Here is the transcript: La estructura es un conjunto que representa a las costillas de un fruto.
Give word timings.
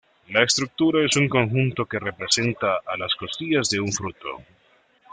La 0.29 0.41
estructura 0.41 1.05
es 1.05 1.15
un 1.15 1.29
conjunto 1.29 1.85
que 1.85 1.99
representa 1.99 2.77
a 2.83 2.97
las 2.97 3.13
costillas 3.13 3.69
de 3.69 3.79
un 3.81 3.93
fruto. 3.93 4.41